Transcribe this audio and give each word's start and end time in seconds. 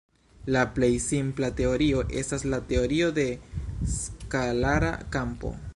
La 0.53 0.61
plej 0.77 0.89
simpla 1.07 1.49
teorio 1.59 2.01
estas 2.23 2.47
la 2.55 2.59
teorio 2.73 3.13
de 3.19 3.27
skalara 3.99 4.95
kampo. 5.17 5.55